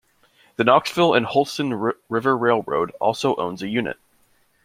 [0.55, 1.75] The Knoxville and Holston
[2.09, 3.99] River Railroad also owns a unit.